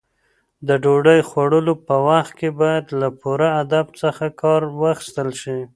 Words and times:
د 0.67 0.69
ډوډۍ 0.83 1.19
خوړلو 1.29 1.73
په 1.87 1.95
وخت 2.07 2.31
کې 2.39 2.49
باید 2.59 2.85
له 2.99 3.07
پوره 3.19 3.49
ادب 3.63 3.85
څخه 4.01 4.25
کار 4.41 4.61
واخیستل 4.81 5.29
شي. 5.41 5.59